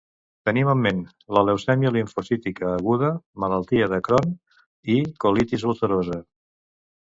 [0.49, 1.01] Tenim en ment
[1.37, 3.11] la leucèmia limfocítica aguda,
[3.45, 4.33] malaltia de Crohn
[4.95, 6.19] i colitis ulcerosa.